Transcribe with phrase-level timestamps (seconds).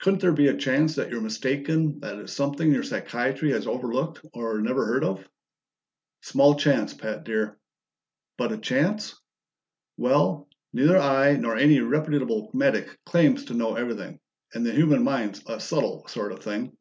[0.00, 4.20] Couldn't there be a chance that you're mistaken that it's something your psychiatry has overlooked
[4.34, 5.30] or never heard of?"
[6.22, 7.56] "Small chance, Pat dear."
[8.36, 9.14] "But a chance?"
[9.96, 14.18] "Well, neither I nor any reputable medic claims to know everything,
[14.52, 16.76] and the human mind's a subtle sort of thing."